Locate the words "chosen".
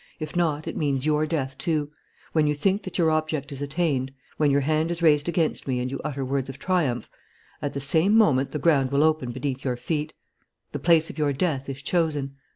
11.83-12.33